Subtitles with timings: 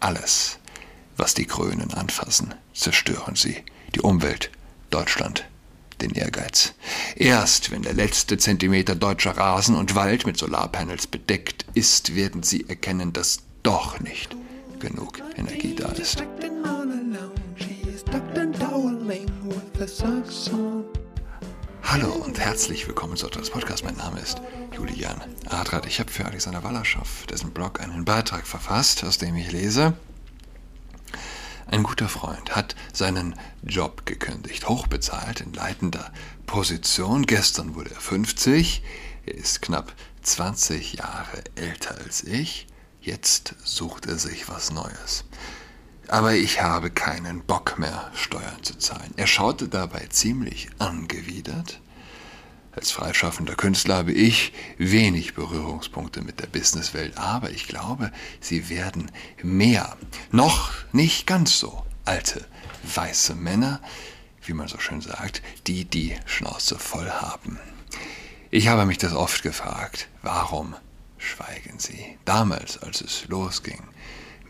[0.00, 0.58] Alles,
[1.18, 3.62] was die Grünen anfassen, zerstören sie.
[3.94, 4.50] Die Umwelt,
[4.88, 5.44] Deutschland,
[6.00, 6.72] den Ehrgeiz.
[7.16, 12.66] Erst wenn der letzte Zentimeter deutscher Rasen und Wald mit Solarpanels bedeckt ist, werden sie
[12.68, 14.34] erkennen, dass doch nicht
[14.78, 16.24] genug Energie da ist.
[21.92, 23.82] Hallo und herzlich willkommen zu unserem Podcast.
[23.82, 24.40] Mein Name ist
[24.72, 25.86] Julian Adrat.
[25.86, 29.94] Ich habe für Alexander Wallerschow, dessen Blog, einen Beitrag verfasst, aus dem ich lese.
[31.66, 33.34] Ein guter Freund hat seinen
[33.64, 36.12] Job gekündigt, hochbezahlt in leitender
[36.46, 37.26] Position.
[37.26, 38.84] Gestern wurde er 50,
[39.26, 42.68] er ist knapp 20 Jahre älter als ich.
[43.00, 45.24] Jetzt sucht er sich was Neues.
[46.10, 49.14] Aber ich habe keinen Bock mehr, Steuern zu zahlen.
[49.16, 51.80] Er schaute dabei ziemlich angewidert.
[52.72, 58.10] Als freischaffender Künstler habe ich wenig Berührungspunkte mit der Businesswelt, aber ich glaube,
[58.40, 59.96] sie werden mehr.
[60.32, 62.44] Noch nicht ganz so alte,
[62.82, 63.80] weiße Männer,
[64.42, 67.60] wie man so schön sagt, die die Schnauze voll haben.
[68.50, 70.74] Ich habe mich das oft gefragt, warum
[71.18, 72.18] schweigen sie?
[72.24, 73.84] Damals, als es losging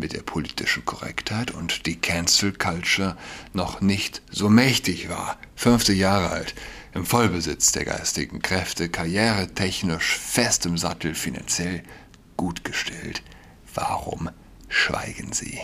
[0.00, 3.16] mit der politischen Korrektheit und die Cancel Culture
[3.52, 6.54] noch nicht so mächtig war, 50 Jahre alt,
[6.92, 11.84] im Vollbesitz der geistigen Kräfte, karrieretechnisch fest im Sattel, finanziell
[12.36, 13.22] gut gestellt.
[13.74, 14.30] Warum
[14.68, 15.60] schweigen sie?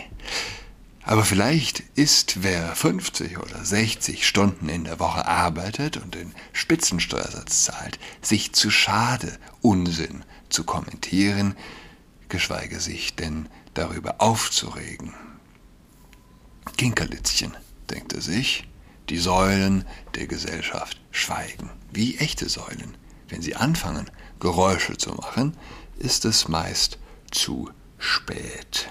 [1.03, 7.65] Aber vielleicht ist wer 50 oder 60 Stunden in der Woche arbeitet und den Spitzensteuersatz
[7.65, 11.55] zahlt, sich zu schade, Unsinn zu kommentieren,
[12.29, 13.49] geschweige sich denn
[13.79, 15.15] darüber aufzuregen.
[16.77, 17.57] Kinkerlitzchen,
[17.91, 18.67] denkt er sich,
[19.09, 22.97] die Säulen der Gesellschaft schweigen, wie echte Säulen.
[23.29, 24.11] Wenn sie anfangen,
[24.41, 25.57] Geräusche zu machen,
[25.99, 26.99] ist es meist
[27.31, 28.91] zu spät.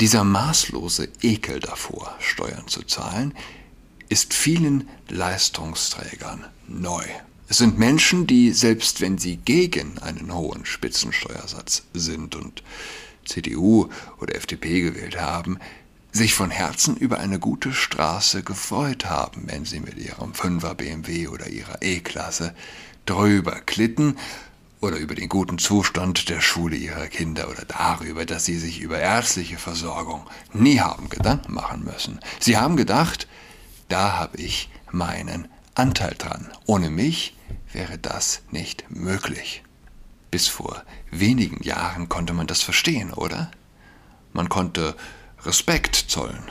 [0.00, 3.34] Dieser maßlose Ekel davor, Steuern zu zahlen,
[4.08, 7.04] ist vielen Leistungsträgern neu.
[7.48, 12.62] Es sind Menschen, die, selbst wenn sie gegen einen hohen Spitzensteuersatz sind und
[13.24, 13.88] CDU
[14.20, 15.58] oder FDP gewählt haben,
[16.12, 21.28] sich von Herzen über eine gute Straße gefreut haben, wenn sie mit ihrem 5er BMW
[21.28, 22.54] oder ihrer E-Klasse
[23.06, 24.16] drüber klitten
[24.80, 28.98] oder über den guten Zustand der Schule ihrer Kinder oder darüber, dass sie sich über
[28.98, 32.18] ärztliche Versorgung nie haben Gedanken machen müssen.
[32.40, 33.26] Sie haben gedacht,
[33.88, 36.50] da habe ich meinen Anteil dran.
[36.66, 37.36] Ohne mich
[37.72, 39.62] wäre das nicht möglich.
[40.32, 43.50] Bis vor wenigen Jahren konnte man das verstehen, oder?
[44.32, 44.96] Man konnte
[45.44, 46.50] Respekt zollen.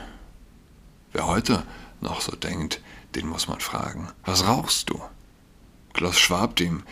[1.14, 1.64] Wer heute
[2.00, 2.80] noch so denkt,
[3.16, 5.02] den muss man fragen, was rauchst du?
[5.94, 6.84] Klaus Schwab, dem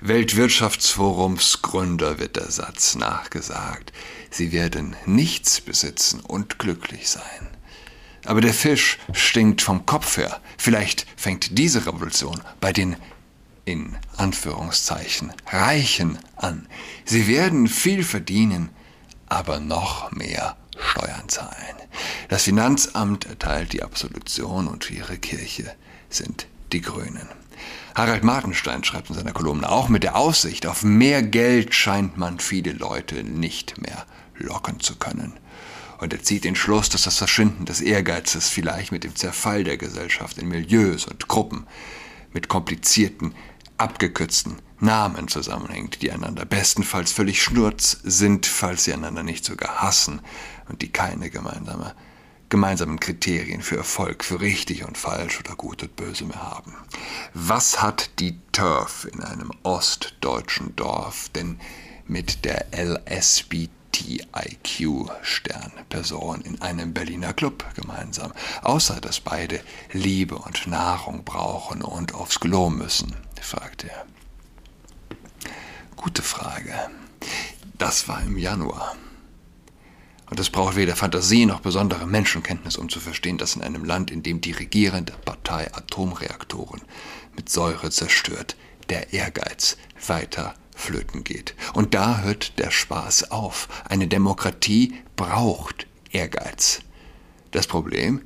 [0.00, 3.92] Weltwirtschaftsforums Gründer, wird der Satz nachgesagt,
[4.30, 7.48] sie werden nichts besitzen und glücklich sein.
[8.24, 10.40] Aber der Fisch stinkt vom Kopf her.
[10.56, 12.96] Vielleicht fängt diese Revolution bei den
[13.68, 16.66] in Anführungszeichen Reichen an.
[17.04, 18.70] Sie werden viel verdienen,
[19.26, 21.76] aber noch mehr Steuern zahlen.
[22.30, 25.70] Das Finanzamt erteilt die Absolution und ihre Kirche
[26.08, 27.28] sind die Grünen.
[27.94, 32.38] Harald Martenstein schreibt in seiner Kolumne, auch mit der Aussicht auf mehr Geld scheint man
[32.38, 34.06] viele Leute nicht mehr
[34.38, 35.34] locken zu können.
[35.98, 39.76] Und er zieht den Schluss, dass das Verschwinden des Ehrgeizes vielleicht mit dem Zerfall der
[39.76, 41.66] Gesellschaft in Milieus und Gruppen,
[42.32, 43.34] mit komplizierten,
[43.78, 50.20] abgekürzten Namen zusammenhängt, die einander bestenfalls völlig schnurz sind, falls sie einander nicht sogar hassen
[50.68, 51.94] und die keine gemeinsame,
[52.48, 56.74] gemeinsamen Kriterien für Erfolg, für richtig und falsch oder gut und böse mehr haben.
[57.34, 61.58] Was hat die TURF in einem ostdeutschen Dorf denn
[62.06, 62.72] mit der
[63.98, 68.32] LSBTIQ-Sternperson in einem Berliner Club gemeinsam,
[68.62, 69.60] außer dass beide
[69.92, 73.14] Liebe und Nahrung brauchen und aufs Klo müssen?
[73.40, 74.06] fragte er.
[75.96, 76.72] Gute Frage.
[77.76, 78.96] Das war im Januar.
[80.30, 84.10] Und es braucht weder Fantasie noch besondere Menschenkenntnis, um zu verstehen, dass in einem Land,
[84.10, 86.82] in dem die regierende Partei Atomreaktoren
[87.34, 88.54] mit Säure zerstört,
[88.90, 91.54] der Ehrgeiz weiter flöten geht.
[91.74, 93.68] Und da hört der Spaß auf.
[93.88, 96.80] Eine Demokratie braucht Ehrgeiz.
[97.50, 98.22] Das Problem,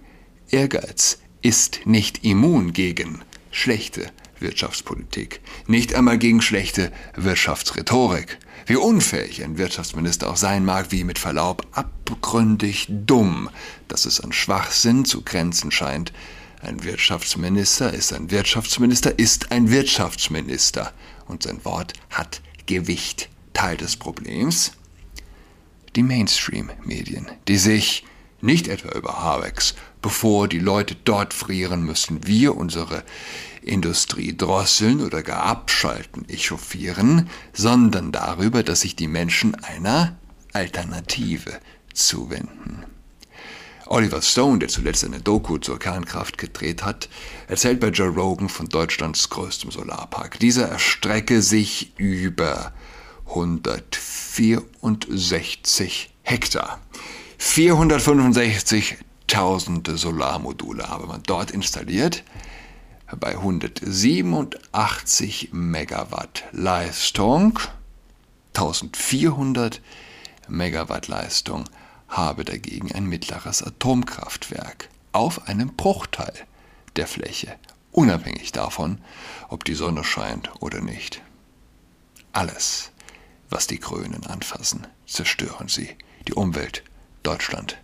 [0.51, 8.39] Ehrgeiz ist nicht immun gegen schlechte Wirtschaftspolitik, nicht einmal gegen schlechte Wirtschaftsrhetorik.
[8.67, 13.51] Wie unfähig ein Wirtschaftsminister auch sein mag, wie mit Verlaub abgründig dumm,
[13.89, 16.13] dass es an Schwachsinn zu grenzen scheint.
[16.63, 20.93] Ein Wirtschaftsminister ist ein Wirtschaftsminister, ist ein Wirtschaftsminister
[21.27, 23.29] und sein Wort hat Gewicht.
[23.53, 24.73] Teil des Problems,
[25.95, 28.05] die Mainstream-Medien, die sich
[28.41, 33.05] nicht etwa über Habex, bevor die Leute dort frieren, müssen wir unsere
[33.63, 40.17] Industrie drosseln oder gar abschalten, echauffieren, sondern darüber, dass sich die Menschen einer
[40.53, 41.61] Alternative
[41.93, 42.85] zuwenden.
[43.93, 47.11] Oliver Stone, der zuletzt eine Doku zur Kernkraft gedreht hat,
[47.47, 50.39] erzählt bei Joe Rogan von Deutschlands größtem Solarpark.
[50.39, 52.73] Dieser erstrecke sich über
[53.27, 56.81] 164 Hektar.
[57.39, 62.25] 465.000 Solarmodule habe man dort installiert
[63.21, 67.59] bei 187 Megawatt Leistung.
[68.55, 69.83] 1400
[70.49, 71.65] Megawatt Leistung
[72.13, 76.35] habe dagegen ein mittleres Atomkraftwerk auf einem Bruchteil
[76.97, 77.57] der Fläche,
[77.91, 78.99] unabhängig davon,
[79.49, 81.23] ob die Sonne scheint oder nicht.
[82.33, 82.91] Alles,
[83.51, 85.97] was die Grünen anfassen, zerstören sie,
[86.29, 86.85] die Umwelt,
[87.23, 87.79] Deutschland,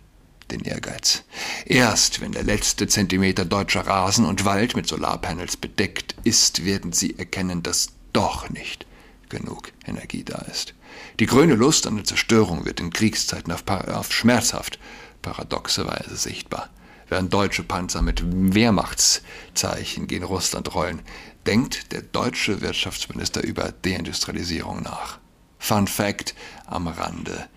[0.51, 1.23] den Ehrgeiz.
[1.65, 7.17] Erst wenn der letzte Zentimeter deutscher Rasen und Wald mit Solarpanels bedeckt ist, werden sie
[7.17, 8.85] erkennen, dass doch nicht
[9.29, 10.73] genug Energie da ist.
[11.19, 14.79] Die grüne Lust an der Zerstörung wird in Kriegszeiten auf, auf schmerzhaft
[15.21, 16.69] paradoxe Weise sichtbar.
[17.09, 21.01] Während deutsche Panzer mit Wehrmachtszeichen gegen Russland rollen,
[21.47, 25.19] denkt der deutsche Wirtschaftsminister über Deindustrialisierung nach.
[25.57, 26.35] Fun Fact
[26.67, 27.47] am Rande.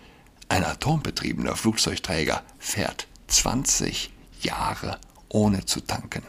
[0.49, 6.23] Ein atombetriebener Flugzeugträger fährt 20 Jahre ohne zu tanken.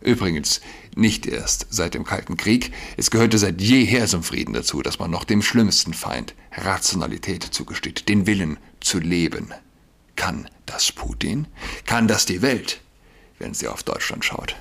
[0.00, 0.62] Übrigens,
[0.94, 5.10] nicht erst seit dem Kalten Krieg, es gehörte seit jeher zum Frieden dazu, dass man
[5.10, 9.52] noch dem schlimmsten Feind Rationalität zugesteht, den Willen zu leben.
[10.16, 11.46] Kann das Putin?
[11.84, 12.80] Kann das die Welt,
[13.38, 14.56] wenn sie auf Deutschland schaut?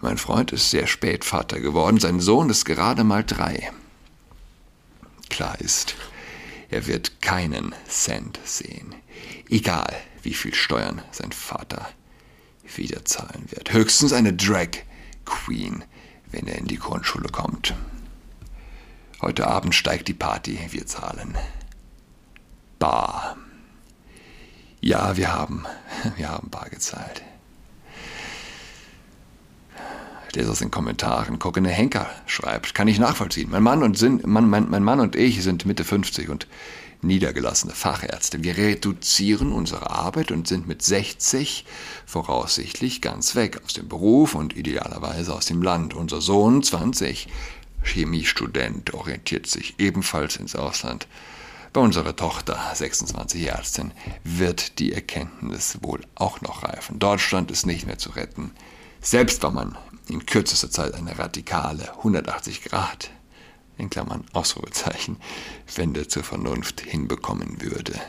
[0.00, 3.72] Mein Freund ist sehr spät Vater geworden, sein Sohn ist gerade mal drei.
[5.30, 5.96] Klar ist,
[6.68, 8.94] er wird keinen Cent sehen,
[9.48, 9.92] egal
[10.22, 11.88] wie viel Steuern sein Vater
[12.74, 13.72] wieder zahlen wird.
[13.72, 14.68] Höchstens eine Drag
[15.24, 15.84] Queen,
[16.30, 17.74] wenn er in die Grundschule kommt.
[19.22, 21.36] Heute Abend steigt die Party, wir zahlen.
[22.78, 23.36] Bar.
[24.80, 25.64] Ja, wir haben,
[26.16, 27.22] wir haben bar gezahlt.
[30.36, 31.38] Lese aus den Kommentaren.
[31.38, 33.50] Corinne Henker schreibt, kann ich nachvollziehen.
[33.50, 36.46] Mein Mann und, sind, mein, mein, mein Mann und ich sind Mitte 50 und
[37.02, 38.42] niedergelassene Fachärzte.
[38.42, 41.64] Wir reduzieren unsere Arbeit und sind mit 60
[42.06, 45.94] voraussichtlich ganz weg aus dem Beruf und idealerweise aus dem Land.
[45.94, 47.28] Unser Sohn, 20,
[47.82, 51.06] Chemiestudent, orientiert sich ebenfalls ins Ausland.
[51.72, 53.92] Bei unserer Tochter, 26 Ärztin,
[54.24, 56.98] wird die Erkenntnis wohl auch noch reifen.
[56.98, 58.52] Deutschland ist nicht mehr zu retten.
[59.02, 59.78] Selbst wenn man
[60.08, 63.10] in kürzester Zeit eine radikale 180 Grad
[63.78, 65.18] in Klammern Ausrufezeichen,
[65.74, 68.00] Wende zur Vernunft hinbekommen würde.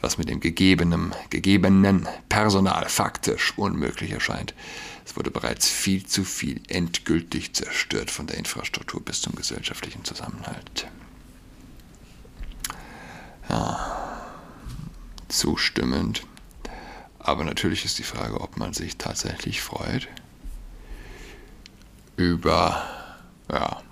[0.00, 4.54] Was mit dem gegebenen, gegebenen Personal faktisch unmöglich erscheint.
[5.04, 10.88] Es wurde bereits viel zu viel endgültig zerstört von der Infrastruktur bis zum gesellschaftlichen Zusammenhalt.
[13.48, 14.22] Ja,
[15.28, 16.22] zustimmend.
[17.18, 20.08] Aber natürlich ist die Frage, ob man sich tatsächlich freut
[22.16, 22.82] über
[23.50, 23.82] ja,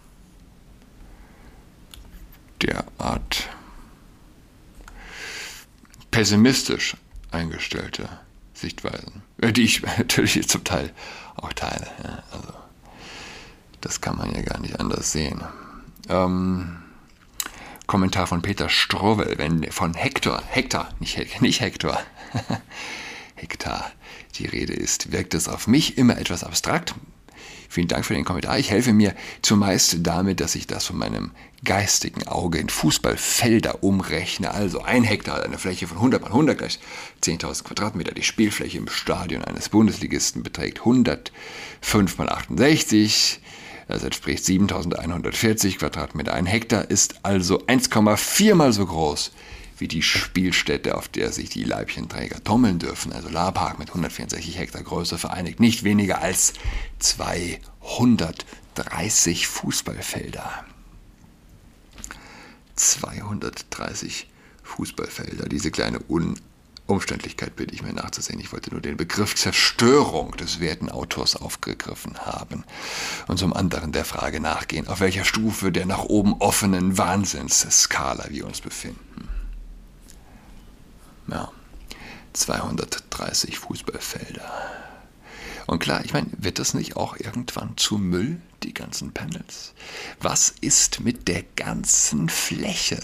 [3.05, 3.49] derart
[6.11, 6.97] pessimistisch
[7.31, 8.09] eingestellte
[8.55, 10.93] Sichtweisen, äh, die ich natürlich zum Teil
[11.37, 11.87] auch teile.
[12.03, 12.53] Ja, also
[13.81, 15.43] das kann man ja gar nicht anders sehen.
[16.09, 16.79] Ähm,
[17.87, 21.99] Kommentar von Peter Strowel, wenn von Hector, Hector, nicht, nicht Hector,
[23.35, 23.91] Hektar
[24.37, 26.95] die Rede ist, wirkt es auf mich immer etwas abstrakt.
[27.69, 28.59] Vielen Dank für den Kommentar.
[28.59, 31.33] Ich helfe mir zumeist damit, dass ich das von meinem
[31.65, 34.51] geistigen Auge in Fußballfelder umrechne.
[34.51, 36.79] Also ein Hektar, eine Fläche von 100 mal 100 gleich
[37.23, 38.13] 10.000 Quadratmeter.
[38.13, 43.41] Die Spielfläche im Stadion eines Bundesligisten beträgt 105 mal 68.
[43.89, 46.33] Das entspricht 7140 Quadratmeter.
[46.33, 49.33] Ein Hektar ist also 1,4 mal so groß
[49.85, 54.83] wie die Spielstätte, auf der sich die Leibchenträger tummeln dürfen, also Solarpark mit 164 Hektar
[54.83, 56.55] Größe vereinigt, nicht weniger als
[57.01, 60.65] 230 Fußballfelder.
[62.77, 64.27] 230
[64.63, 66.41] Fußballfelder, diese kleine Un
[66.87, 68.41] Umständlichkeit bitte ich mir nachzusehen.
[68.41, 72.65] Ich wollte nur den Begriff Zerstörung des werten Autors aufgegriffen haben
[73.27, 78.47] und zum anderen der Frage nachgehen, auf welcher Stufe der nach oben offenen Wahnsinnsskala wir
[78.47, 79.29] uns befinden.
[81.29, 81.51] Ja,
[82.33, 84.51] 230 Fußballfelder.
[85.67, 89.73] Und klar, ich meine, wird das nicht auch irgendwann zu Müll, die ganzen Panels?
[90.21, 93.03] Was ist mit der ganzen Fläche,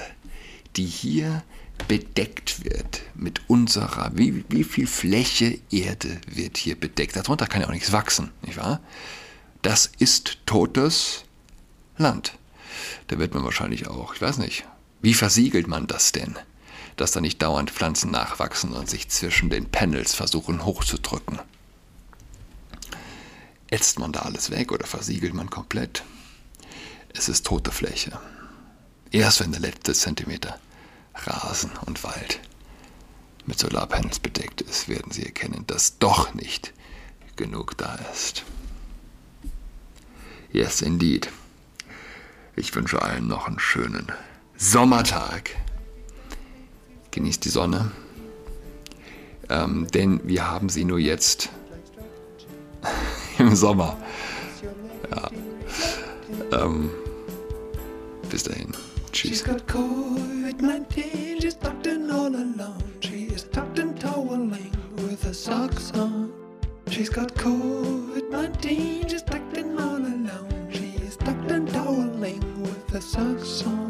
[0.76, 1.42] die hier
[1.88, 7.16] bedeckt wird mit unserer, wie, wie viel Fläche Erde wird hier bedeckt?
[7.16, 8.80] Darunter kann ja auch nichts wachsen, nicht wahr?
[9.62, 11.24] Das ist totes
[11.96, 12.38] Land.
[13.08, 14.66] Da wird man wahrscheinlich auch, ich weiß nicht,
[15.00, 16.36] wie versiegelt man das denn?
[17.00, 21.38] Dass da nicht dauernd Pflanzen nachwachsen und sich zwischen den Panels versuchen hochzudrücken.
[23.70, 26.04] Ätzt man da alles weg oder versiegelt man komplett?
[27.14, 28.20] Es ist tote Fläche.
[29.10, 30.60] Erst wenn der letzte Zentimeter
[31.14, 32.38] Rasen und Wald
[33.46, 36.74] mit Solarpanels bedeckt ist, werden Sie erkennen, dass doch nicht
[37.36, 38.44] genug da ist.
[40.52, 41.30] Yes, indeed.
[42.56, 44.12] Ich wünsche allen noch einen schönen
[44.58, 45.56] Sommertag.
[47.10, 47.90] Genießt die Sonne,
[49.48, 51.50] ähm, denn wir haben sie nur jetzt
[53.38, 53.96] im Sommer.
[55.10, 55.30] Ja.
[56.52, 56.90] Ähm,
[58.30, 58.72] bis dahin.
[59.12, 59.30] Tschüss.
[59.30, 62.90] She's got COVID-19, she's tucked in all alone.
[66.90, 69.76] She's got COVID-19, she's tucked in
[71.66, 73.89] toweling with her socks on.